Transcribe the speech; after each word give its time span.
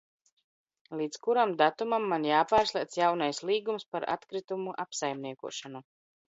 Līdz 1.01 1.19
kuram 1.27 1.51
datumam 1.59 2.07
man 2.13 2.25
jāpārslēdz 2.29 2.97
jaunais 3.01 3.43
līgums 3.51 3.87
par 3.93 4.09
atkritumu 4.15 4.75
apsaimniekošanu? 4.87 5.85